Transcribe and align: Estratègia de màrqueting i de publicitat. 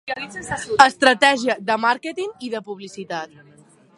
Estratègia 0.85 1.57
de 1.69 1.77
màrqueting 1.85 2.33
i 2.47 2.51
de 2.55 2.65
publicitat. 2.71 3.39